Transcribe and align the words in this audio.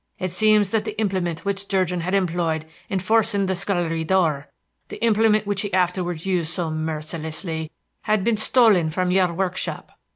It 0.17 0.31
seems 0.31 0.71
that 0.71 0.83
the 0.83 0.99
implement 0.99 1.45
which 1.45 1.67
Durgin 1.67 1.99
had 2.01 2.15
employed 2.15 2.65
in 2.89 2.97
forcing 2.97 3.45
the 3.45 3.53
scullery 3.53 4.03
door 4.03 4.49
the 4.87 4.97
implement 5.03 5.45
which 5.45 5.61
he 5.61 5.71
afterwards 5.73 6.25
used 6.25 6.51
so 6.51 6.71
mercilessly 6.71 7.71
had 8.05 8.23
been 8.23 8.35
stolen 8.37 8.89
from 8.89 9.11
your 9.11 9.31
workshop. 9.31 9.91